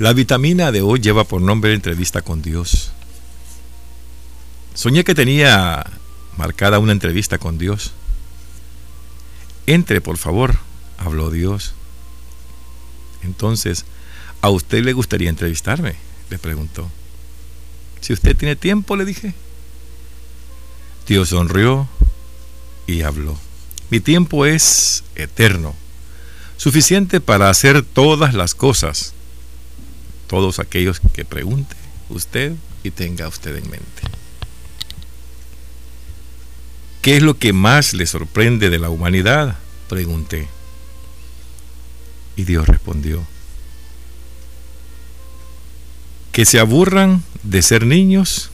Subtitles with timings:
[0.00, 2.90] La vitamina de hoy lleva por nombre entrevista con Dios.
[4.74, 5.86] Soñé que tenía
[6.36, 7.92] marcada una entrevista con Dios.
[9.66, 10.56] Entre, por favor,
[10.98, 11.74] habló Dios.
[13.22, 13.84] Entonces,
[14.40, 15.94] ¿a usted le gustaría entrevistarme?
[16.28, 16.90] Le preguntó.
[18.00, 19.32] Si usted tiene tiempo, le dije.
[21.06, 21.88] Dios sonrió
[22.88, 23.38] y habló.
[23.90, 25.72] Mi tiempo es eterno,
[26.56, 29.14] suficiente para hacer todas las cosas.
[30.34, 31.76] Todos aquellos que pregunte
[32.08, 34.02] usted y tenga usted en mente.
[37.02, 39.56] ¿Qué es lo que más le sorprende de la humanidad?
[39.88, 40.48] Pregunté.
[42.34, 43.24] Y Dios respondió.
[46.32, 48.50] Que se aburran de ser niños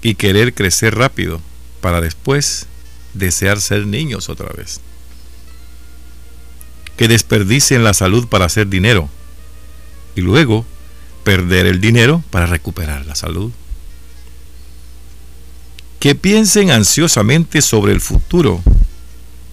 [0.00, 1.42] y querer crecer rápido
[1.82, 2.64] para después
[3.12, 4.80] desear ser niños otra vez.
[6.96, 9.10] Que desperdicien la salud para hacer dinero
[10.16, 10.64] y luego
[11.24, 13.50] perder el dinero para recuperar la salud
[16.04, 18.62] que piensen ansiosamente sobre el futuro,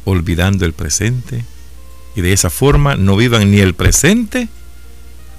[0.04, 1.46] olvidando el presente,
[2.14, 4.50] y de esa forma no vivan ni el presente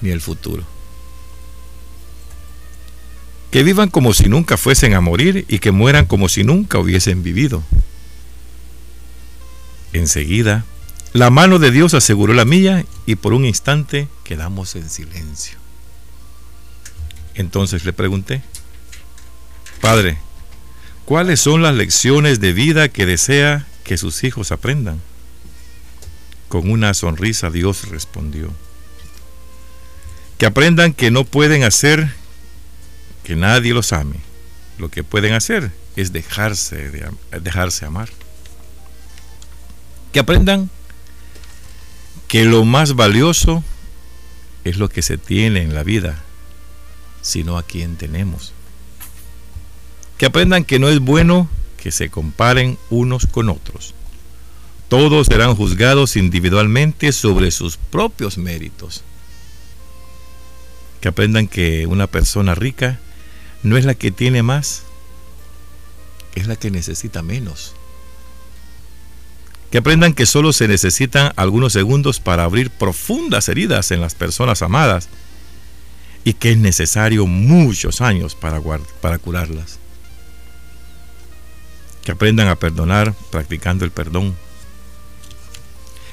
[0.01, 0.65] ni el futuro.
[3.51, 7.23] Que vivan como si nunca fuesen a morir y que mueran como si nunca hubiesen
[7.23, 7.63] vivido.
[9.93, 10.65] Enseguida,
[11.13, 15.62] la mano de Dios aseguró la mía y por un instante quedamos en silencio.
[17.35, 18.43] Entonces le pregunté,
[19.81, 20.19] Padre,
[21.05, 25.01] ¿Cuáles son las lecciones de vida que desea que sus hijos aprendan?
[26.49, 28.53] Con una sonrisa Dios respondió.
[30.39, 32.15] Que aprendan que no pueden hacer
[33.25, 34.17] que nadie los ame.
[34.79, 38.09] Lo que pueden hacer es dejarse, de, dejarse amar.
[40.13, 40.71] Que aprendan
[42.29, 43.65] que lo más valioso
[44.65, 46.23] es lo que se tiene en la vida,
[47.23, 48.53] sino a quien tenemos
[50.23, 53.93] que aprendan que no es bueno que se comparen unos con otros.
[54.89, 59.03] Todos serán juzgados individualmente sobre sus propios méritos.
[61.01, 63.01] Que aprendan que una persona rica
[63.65, 64.85] no es la que tiene más,
[66.37, 67.75] es la que necesita menos.
[69.73, 74.63] Que aprendan que solo se necesitan algunos segundos para abrir profundas heridas en las personas
[74.63, 75.09] amadas
[76.25, 78.61] y que es necesario muchos años para,
[79.01, 79.79] para curarlas.
[82.05, 84.37] Que aprendan a perdonar practicando el perdón,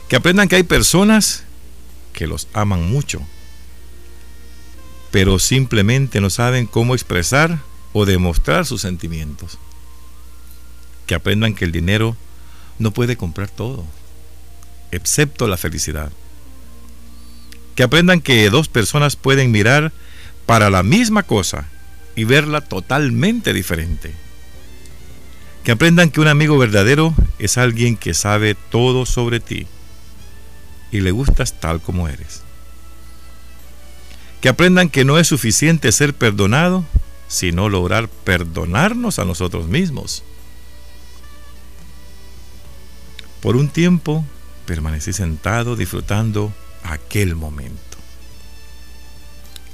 [0.08, 1.44] que aprendan que hay personas
[2.14, 3.22] que los aman mucho,
[5.12, 7.60] pero simplemente no saben cómo expresar
[7.94, 9.58] o demostrar sus sentimientos,
[11.08, 12.16] que aprendan que el dinero
[12.78, 13.86] no puede comprar todo,
[14.92, 16.12] excepto la felicidad,
[17.80, 19.94] que aprendan que dos personas pueden mirar
[20.46, 21.70] para la misma cosa
[22.14, 24.14] y verla totalmente diferente
[25.64, 29.66] que aprendan que un amigo verdadero es alguien que sabe todo sobre ti
[30.92, 32.42] y le gustas tal como eres.
[34.42, 36.84] Que aprendan que no es suficiente ser perdonado,
[37.30, 40.22] sino lograr perdonarnos a nosotros mismos.
[43.40, 44.26] Por un tiempo
[44.66, 46.52] permanecí sentado disfrutando
[46.84, 47.98] aquel momento.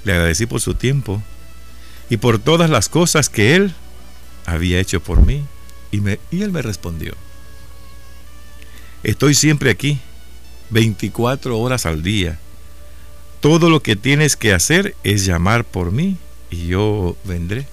[0.03, 1.21] Le agradecí por su tiempo
[2.09, 3.73] y por todas las cosas que él
[4.45, 5.43] había hecho por mí
[5.91, 7.13] y, él me respondió,
[9.03, 9.99] estoy siempre aquí,
[10.71, 12.39] 24 horas al día.
[13.39, 16.17] Todo lo que tienes que hacer es llamar por mí
[16.49, 17.67] y yo vendré.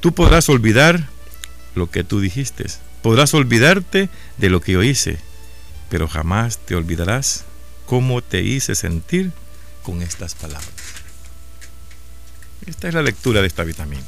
[0.00, 1.08] Tú podrás olvidar
[1.74, 2.66] lo que tú dijiste,
[3.02, 4.08] podrás olvidarte
[4.38, 5.18] de lo que yo hice,
[5.90, 7.44] pero jamás te olvidarás
[7.84, 9.32] cómo te hice sentir
[9.82, 10.70] con estas palabras.
[12.66, 14.06] Esta es la lectura de esta vitamina.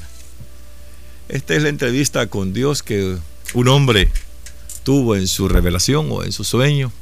[1.28, 3.18] Esta es la entrevista con Dios que
[3.54, 4.10] un hombre
[4.84, 6.92] tuvo en su revelación o en su sueño,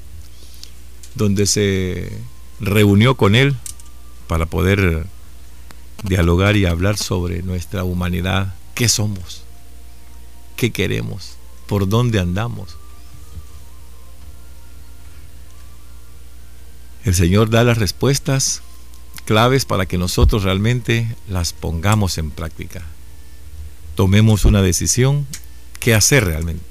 [1.14, 2.10] donde se
[2.60, 3.56] reunió con él
[4.26, 5.06] para poder
[6.04, 9.42] dialogar y hablar sobre nuestra humanidad, qué somos,
[10.56, 11.32] qué queremos,
[11.66, 12.79] por dónde andamos.
[17.04, 18.62] El Señor da las respuestas
[19.24, 22.84] claves para que nosotros realmente las pongamos en práctica
[24.00, 25.26] tomemos una decisión,
[25.78, 26.64] qué hacer realmente.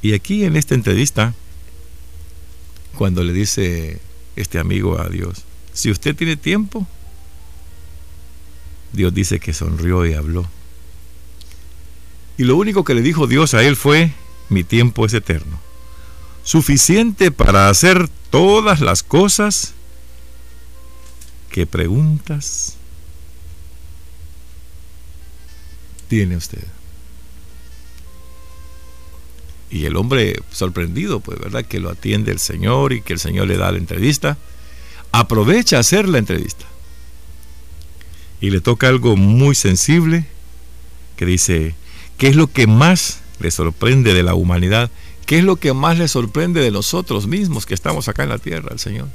[0.00, 1.34] Y aquí en esta entrevista,
[2.96, 3.98] cuando le dice
[4.36, 5.42] este amigo a Dios,
[5.72, 6.86] si usted tiene tiempo,
[8.92, 10.48] Dios dice que sonrió y habló.
[12.38, 14.12] Y lo único que le dijo Dios a él fue,
[14.50, 15.58] mi tiempo es eterno,
[16.44, 19.74] suficiente para hacer todas las cosas
[21.50, 22.76] que preguntas
[26.08, 26.64] tiene usted.
[29.70, 31.64] Y el hombre sorprendido, pues, ¿verdad?
[31.64, 34.36] Que lo atiende el Señor y que el Señor le da la entrevista.
[35.10, 36.64] Aprovecha a hacer la entrevista.
[38.40, 40.26] Y le toca algo muy sensible
[41.16, 41.74] que dice,
[42.18, 44.90] ¿qué es lo que más le sorprende de la humanidad?
[45.26, 48.38] ¿Qué es lo que más le sorprende de nosotros mismos que estamos acá en la
[48.38, 49.08] tierra, al Señor?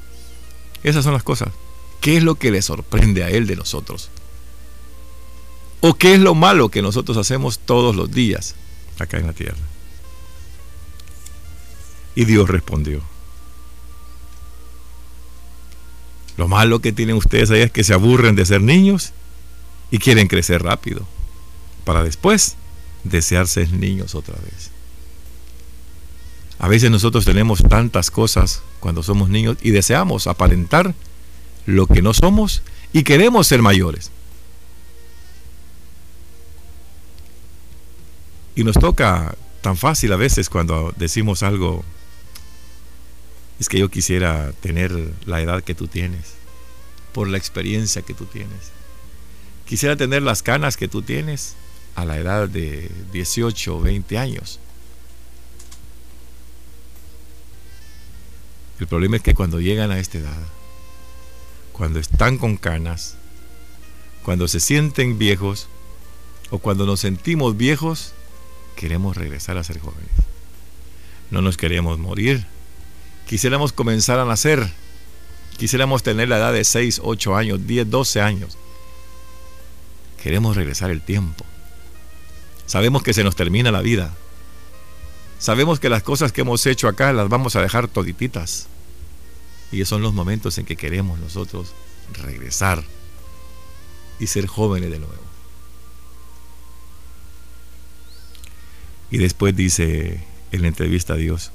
[0.83, 1.50] Esas son las cosas.
[2.01, 4.09] ¿Qué es lo que le sorprende a Él de nosotros?
[5.81, 8.56] ¿O qué es lo malo que nosotros hacemos todos los días
[8.97, 9.57] acá en la tierra?
[12.15, 13.01] Y Dios respondió.
[16.38, 19.11] Lo malo que tienen ustedes ahí es que se aburren de ser niños
[19.91, 21.06] y quieren crecer rápido,
[21.83, 22.56] para después
[23.03, 24.71] desear ser niños otra vez.
[26.59, 30.94] A veces nosotros tenemos tantas cosas cuando somos niños y deseamos aparentar
[31.65, 34.11] lo que no somos y queremos ser mayores.
[38.56, 41.83] Y nos toca tan fácil a veces cuando decimos algo
[43.59, 44.91] es que yo quisiera tener
[45.25, 46.33] la edad que tú tienes,
[47.13, 48.71] por la experiencia que tú tienes.
[49.65, 51.56] Quisiera tener las canas que tú tienes
[51.95, 54.59] a la edad de 18 o 20 años.
[58.80, 60.42] El problema es que cuando llegan a esta edad,
[61.74, 63.16] cuando están con canas,
[64.24, 65.68] cuando se sienten viejos
[66.50, 68.14] o cuando nos sentimos viejos,
[68.76, 70.12] queremos regresar a ser jóvenes.
[71.31, 72.46] No nos queremos morir,
[73.28, 74.72] quisiéramos comenzar a nacer,
[75.58, 78.58] quisiéramos tener la edad de 6, 8 años, 10, 12 años.
[80.24, 81.46] Queremos regresar el tiempo.
[82.66, 84.14] Sabemos que se nos termina la vida.
[85.39, 88.68] Sabemos que las cosas que hemos hecho acá las vamos a dejar todititas.
[89.71, 91.74] Y son los momentos en que queremos nosotros
[92.13, 92.83] regresar
[94.19, 95.15] y ser jóvenes de nuevo.
[99.12, 101.51] Y después dice en la entrevista a Dios,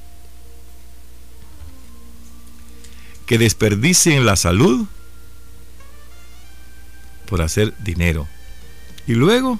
[3.27, 4.87] que desperdicien la salud
[7.27, 8.29] por hacer dinero
[9.07, 9.59] y luego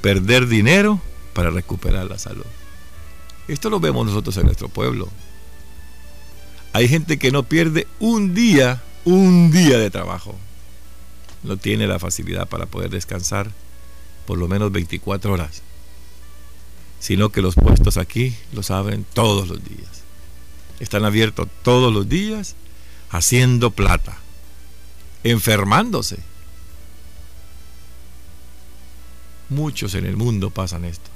[0.00, 1.00] perder dinero
[1.34, 2.44] para recuperar la salud.
[3.52, 5.10] Esto lo vemos nosotros en nuestro pueblo.
[6.72, 10.34] Hay gente que no pierde un día, un día de trabajo.
[11.42, 13.50] No tiene la facilidad para poder descansar
[14.26, 15.60] por lo menos 24 horas.
[16.98, 20.02] Sino que los puestos aquí los abren todos los días.
[20.80, 22.54] Están abiertos todos los días
[23.10, 24.16] haciendo plata,
[25.24, 26.16] enfermándose.
[29.50, 31.10] Muchos en el mundo pasan esto.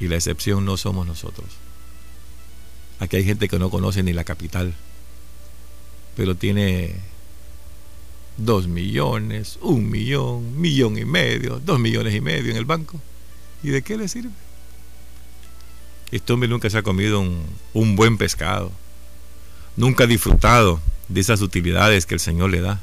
[0.00, 1.46] Y la excepción no somos nosotros.
[3.00, 4.74] Aquí hay gente que no conoce ni la capital,
[6.16, 6.96] pero tiene
[8.36, 13.00] dos millones, un millón, millón y medio, dos millones y medio en el banco.
[13.62, 14.30] ¿Y de qué le sirve?
[16.10, 17.44] Este hombre nunca se ha comido un,
[17.74, 18.72] un buen pescado
[19.78, 22.80] Nunca ha disfrutado de esas utilidades que el Señor le da.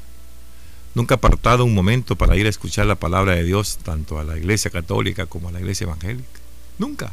[0.94, 4.24] Nunca ha apartado un momento para ir a escuchar la palabra de Dios tanto a
[4.24, 6.40] la iglesia católica como a la iglesia evangélica.
[6.78, 7.12] Nunca.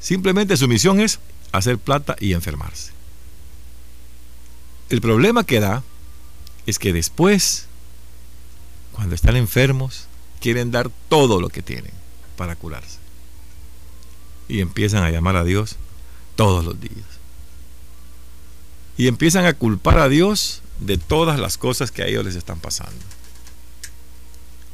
[0.00, 1.20] Simplemente su misión es
[1.52, 2.92] hacer plata y enfermarse.
[4.90, 5.82] El problema que da
[6.66, 7.66] es que después,
[8.92, 10.06] cuando están enfermos,
[10.40, 11.92] quieren dar todo lo que tienen
[12.36, 12.98] para curarse.
[14.48, 15.76] Y empiezan a llamar a Dios
[16.36, 17.14] todos los días
[18.96, 22.60] y empiezan a culpar a Dios de todas las cosas que a ellos les están
[22.60, 22.92] pasando.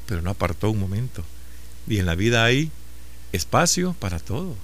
[0.07, 1.25] Pero no apartó un momento.
[1.89, 2.71] Y en la vida hay
[3.33, 4.57] espacio para todo.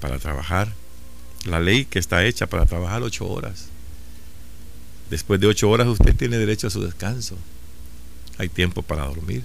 [0.00, 0.72] Para trabajar.
[1.44, 3.66] La ley que está hecha para trabajar ocho horas.
[5.08, 7.36] Después de ocho horas usted tiene derecho a su descanso.
[8.38, 9.42] Hay tiempo para dormir,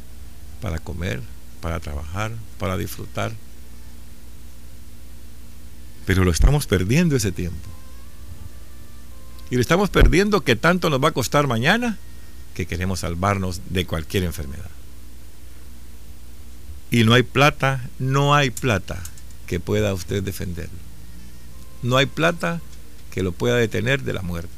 [0.61, 1.21] para comer,
[1.61, 3.33] para trabajar, para disfrutar.
[6.05, 7.69] Pero lo estamos perdiendo ese tiempo.
[9.49, 11.97] Y lo estamos perdiendo que tanto nos va a costar mañana
[12.53, 14.69] que queremos salvarnos de cualquier enfermedad.
[16.91, 19.01] Y no hay plata, no hay plata
[19.47, 20.79] que pueda usted defenderlo.
[21.81, 22.61] No hay plata
[23.11, 24.49] que lo pueda detener de la muerte.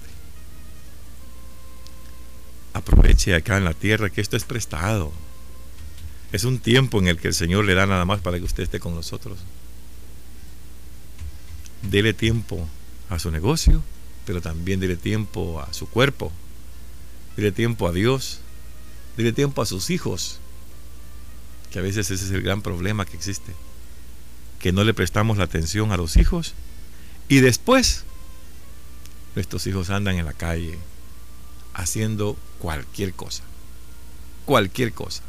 [2.74, 5.12] Aproveche acá en la tierra que esto es prestado.
[6.32, 8.64] Es un tiempo en el que el Señor le da nada más para que usted
[8.64, 9.40] esté con nosotros.
[11.82, 12.68] Dele tiempo
[13.10, 13.84] a su negocio,
[14.26, 16.32] pero también dile tiempo a su cuerpo,
[17.38, 18.42] dile tiempo a Dios,
[19.16, 20.40] dile tiempo a sus hijos,
[21.72, 23.54] que a veces ese es el gran problema que existe,
[24.60, 26.56] que no le prestamos la atención a los hijos
[27.30, 28.06] Y después,
[29.36, 30.80] nuestros hijos andan en la calle
[31.74, 33.44] haciendo cualquier cosa.
[34.46, 35.24] Cualquier cosa.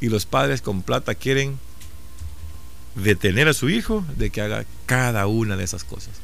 [0.00, 1.58] Y los padres con plata quieren
[2.94, 6.14] detener a su hijo de que haga cada una de esas cosas.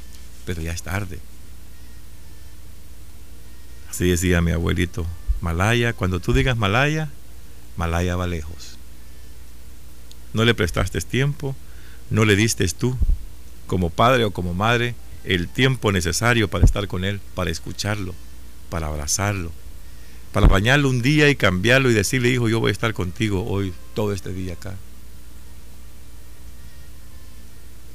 [0.47, 1.21] Pero ya es tarde.
[3.91, 5.07] Así decía mi abuelito,
[5.41, 7.11] Malaya, cuando tú digas Malaya,
[7.77, 8.80] Malaya va lejos.
[10.33, 11.57] No le prestaste tiempo,
[12.11, 12.97] no le diste tú,
[13.67, 14.95] como padre o como madre,
[15.25, 18.15] el tiempo necesario para estar con él, para escucharlo,
[18.69, 19.53] para abrazarlo,
[20.33, 23.73] para bañarlo un día y cambiarlo y decirle, hijo, yo voy a estar contigo hoy,
[23.95, 24.75] todo este día acá.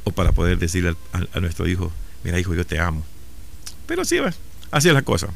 [0.04, 1.92] O para poder decirle a, nuestro hijo,
[2.24, 3.04] mira hijo, yo te amo.
[3.88, 4.18] Pero sí,
[4.72, 5.30] así es la cosa.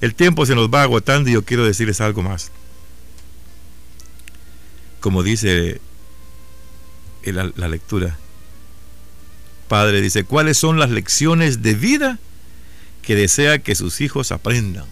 [0.00, 2.50] El tiempo se nos va agotando y yo quiero decirles algo más.
[5.00, 5.80] Como dice
[7.24, 8.16] la, lectura,
[9.68, 12.18] Padre dice, ¿cuáles son las lecciones de vida
[13.02, 14.86] que desea que sus hijos aprendan?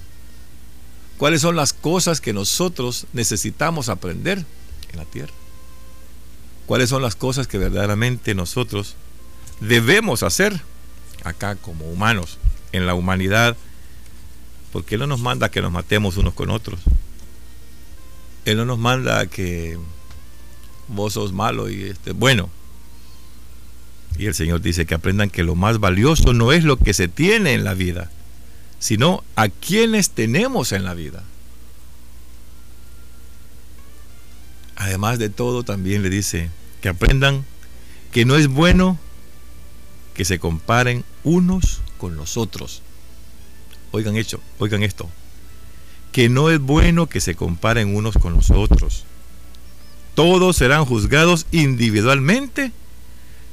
[1.18, 4.44] ¿Cuáles son las cosas que nosotros necesitamos aprender
[4.92, 5.32] en la tierra?
[6.66, 8.96] ¿Cuáles son las cosas que verdaderamente nosotros
[9.60, 10.60] debemos hacer
[11.24, 12.38] acá como humanos,
[12.72, 13.56] en la humanidad
[14.76, 16.80] porque Él no nos manda que nos matemos unos con otros.
[18.44, 19.78] Él no nos manda que
[20.88, 22.50] vos sos malo y este, bueno.
[24.18, 27.08] Y el Señor dice que aprendan que lo más valioso no es lo que se
[27.08, 28.10] tiene en la vida,
[28.78, 31.22] sino a quienes tenemos en la vida.
[34.76, 36.50] Además de todo, también le dice
[36.80, 37.44] que aprendan
[38.12, 38.98] que no es bueno
[40.14, 42.82] que se comparen unos con los otros
[43.96, 45.08] oigan, hecho, oigan esto,
[46.12, 49.04] que no es bueno que se comparen unos con los otros.
[50.16, 52.72] Todos serán juzgados individualmente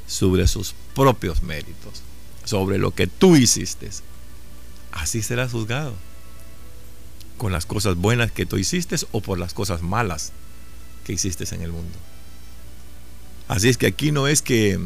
[0.08, 2.02] sobre sus propios méritos,
[2.46, 3.90] sobre lo que tú hiciste.
[4.94, 5.94] Así serás juzgado.
[7.38, 10.32] Con las cosas buenas que tú hiciste o por las cosas malas
[11.04, 11.98] que hiciste en el mundo.
[13.50, 14.80] Así es que aquí no es que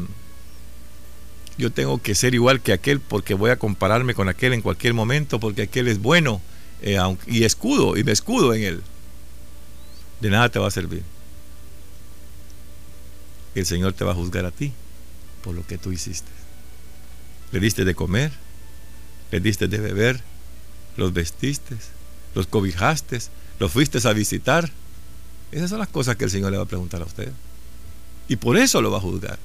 [1.58, 4.94] yo tengo que ser igual que aquel porque voy a compararme con aquel en cualquier
[4.94, 6.40] momento porque aquel es bueno
[6.82, 8.82] eh, y escudo y me escudo en él.
[10.20, 11.04] De nada te va a servir.
[13.54, 14.72] El Señor te va a juzgar a ti
[15.42, 16.30] por lo que tú hiciste.
[17.52, 18.32] Le diste de comer,
[19.30, 20.20] le diste de beber,
[20.96, 21.76] los vestiste,
[22.34, 23.18] los cobijaste,
[23.58, 24.70] los fuiste a visitar.
[25.50, 27.32] Esas son las cosas que el Señor le va a preguntar a usted.
[28.28, 29.38] Y por eso lo va a juzgar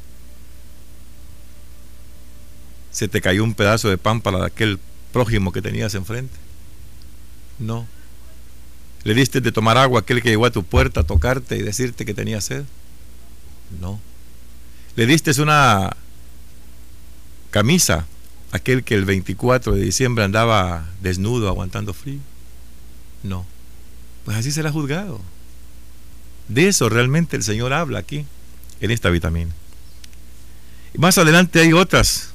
[2.93, 4.79] se te cayó un pedazo de pan para aquel
[5.11, 6.35] prójimo que tenías enfrente.
[7.57, 7.87] No.
[9.03, 11.63] ¿Le diste de tomar agua a aquel que llegó a tu puerta a tocarte y
[11.63, 12.63] decirte que tenía sed?
[13.79, 13.99] No.
[14.95, 15.95] ¿Le diste una
[17.51, 18.05] camisa
[18.51, 22.19] a aquel que el 24 de diciembre andaba desnudo aguantando frío?
[23.23, 23.45] No.
[24.25, 25.19] Pues así será juzgado.
[26.47, 28.25] De eso realmente el Señor habla aquí,
[28.81, 29.51] en esta vitamina.
[30.93, 32.33] Y más adelante hay otras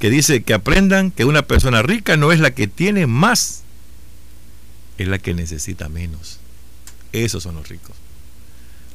[0.00, 3.62] que dice que aprendan que una persona rica no es la que tiene más,
[4.98, 6.40] es la que necesita menos.
[7.12, 7.96] Esos son los ricos.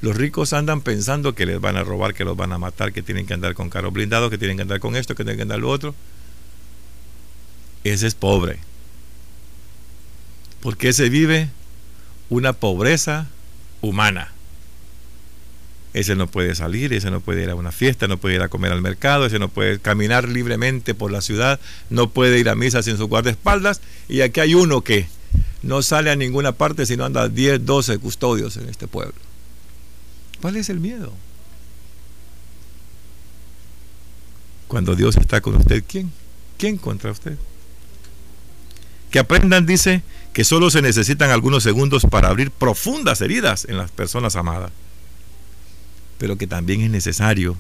[0.02, 3.02] Los ricos andan pensando que les van a robar, que los van a matar, que
[3.02, 5.44] tienen que andar con carros blindados, que tienen que andar con esto, que tienen que
[5.44, 5.96] andar lo otro.
[7.84, 8.60] Ese es pobre.
[10.62, 11.50] Porque ese vive
[12.30, 13.28] una pobreza
[13.82, 14.32] humana.
[15.94, 18.50] Ese no puede salir, ese no puede ir a una fiesta, no puede ir a
[18.50, 21.60] comer al mercado, ese no puede caminar libremente por la ciudad,
[21.90, 23.80] no puede ir a misa sin su guardaespaldas.
[24.10, 25.08] Y aquí hay uno que
[25.62, 29.25] no sale a ninguna parte sino anda 10, 12 custodios en este pueblo.
[30.46, 31.12] ¿Cuál es el miedo?
[34.68, 36.12] Cuando Dios está con usted, ¿quién?
[36.60, 37.36] ¿Quién contra usted?
[39.10, 43.90] Que aprendan, dice, que solo se necesitan algunos segundos para abrir profundas heridas en las
[43.90, 44.72] personas amadas
[46.20, 47.58] pero que también es necesario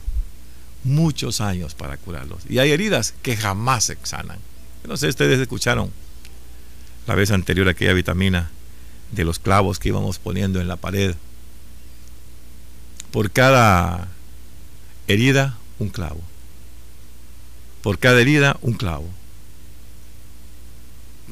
[0.83, 2.43] muchos años para curarlos.
[2.47, 4.37] Y hay heridas que jamás se sanan.
[4.87, 5.91] No sé, ustedes escucharon
[7.07, 8.51] la vez anterior aquella vitamina
[9.11, 11.15] de los clavos que íbamos poniendo en la pared.
[13.15, 14.09] Por cada
[15.07, 16.19] herida, un clavo.
[17.81, 19.07] Por cada herida, un clavo.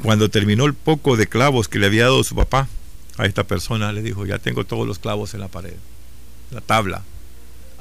[0.02, 2.70] Cuando terminó el poco de clavos que le había dado su papá
[3.18, 5.76] a esta persona, le dijo, ya tengo todos los clavos en la pared,
[6.52, 7.04] la tabla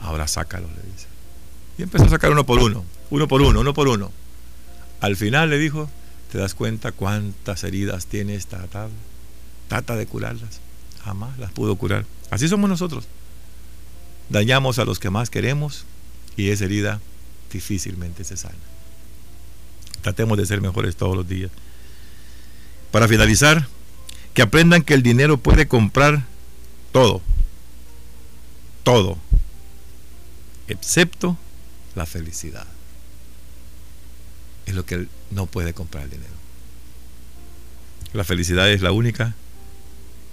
[0.01, 1.07] ahora sácalo, le dice.
[1.79, 4.11] Y empezó a sacar uno por uno, uno por uno, uno por uno.
[5.01, 5.89] Al final le dijo,
[6.33, 8.97] ¿te das cuenta cuántas heridas tiene esta tabla?
[9.69, 10.59] Trata de curarlas.
[11.05, 12.05] Jamás las pudo curar.
[12.33, 13.07] Así somos nosotros.
[14.29, 15.85] Dañamos a los que más queremos
[16.37, 17.01] y esa herida
[17.53, 18.55] difícilmente se sana.
[20.01, 21.51] Tratemos de ser mejores todos los días.
[22.91, 23.67] Para finalizar,
[24.35, 26.25] que aprendan que el dinero puede comprar
[26.91, 27.23] todo,
[28.83, 29.19] todo,
[30.69, 31.37] excepto
[31.95, 32.67] la felicidad.
[34.67, 36.33] Es lo que no puede comprar el dinero.
[38.13, 39.35] La felicidad es la única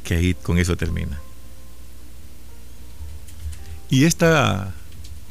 [0.04, 1.20] que ahí con eso termina.
[3.90, 4.74] Y esta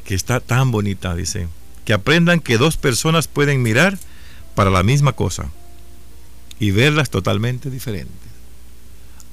[0.05, 1.49] que está tan bonita, dice,
[1.85, 3.99] que aprendan que dos personas pueden mirar
[4.55, 5.51] para la misma cosa
[6.59, 8.17] y verlas totalmente diferentes.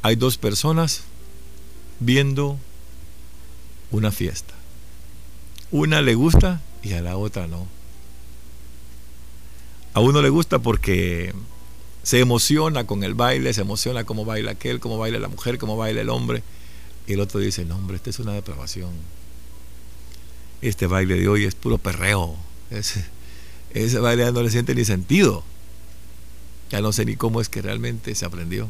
[0.02, 1.04] Hay dos personas
[2.00, 2.60] viendo
[3.92, 4.54] una fiesta.
[5.72, 7.68] Una le gusta y a la otra no.
[9.94, 11.34] A uno le gusta porque
[12.04, 15.78] se emociona con el baile, se emociona cómo baila aquel, cómo baila la mujer, cómo
[15.78, 16.44] baila el hombre.
[17.08, 18.92] Y el otro dice, no hombre, esta es una depravación.
[20.62, 22.36] Este baile de hoy es puro perreo.
[22.72, 25.44] Ese, baile ya no le siente ni sentido.
[26.72, 28.70] Ya no sé ni cómo es que realmente se aprendió.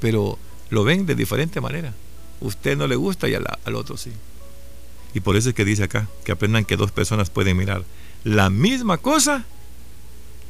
[0.00, 0.38] Pero
[0.70, 1.94] lo ven de diferente manera.
[2.40, 4.12] Usted no le gusta y al, al otro sí.
[5.12, 7.84] Y por eso es que dice acá, que aprendan que dos personas pueden mirar
[8.24, 9.44] la misma cosa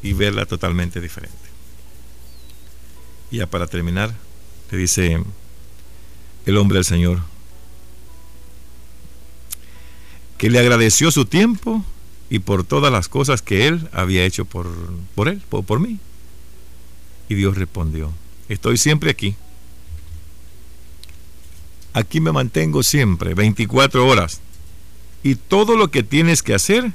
[0.03, 1.37] y verla totalmente diferente.
[3.31, 4.15] Y ya para terminar,
[4.71, 5.23] le dice
[6.47, 7.21] el hombre al Señor
[10.39, 11.85] que le agradeció su tiempo
[12.29, 14.69] y por todas las cosas que él había hecho por,
[15.15, 15.99] por él, por, por mí.
[17.29, 18.13] Y Dios respondió,
[18.49, 19.35] estoy siempre aquí.
[21.93, 24.41] Aquí me mantengo siempre, 24 horas.
[25.23, 26.93] Y todo lo que tienes que hacer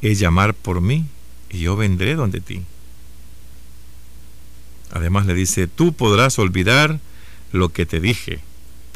[0.00, 1.06] es llamar por mí
[1.50, 2.62] y yo vendré donde ti.
[4.92, 7.00] Además le dice, tú podrás olvidar
[7.52, 8.40] lo que te dije,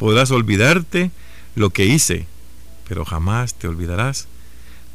[0.03, 1.11] podrás olvidarte
[1.55, 2.27] lo que hice,
[2.89, 4.27] pero jamás te olvidarás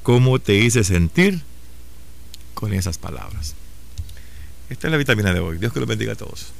[0.02, 1.40] cómo te hice sentir
[2.52, 3.54] con esas palabras.
[4.68, 5.56] Esta es la vitamina de hoy.
[5.56, 6.52] Dios que los bendiga a todos.